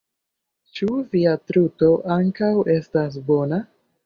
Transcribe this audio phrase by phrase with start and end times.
[0.79, 3.63] Ĉu via truto ankaŭ estas bona?